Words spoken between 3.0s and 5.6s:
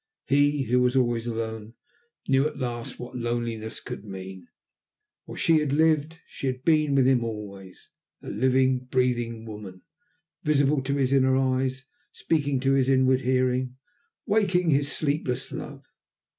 loneliness could mean. While she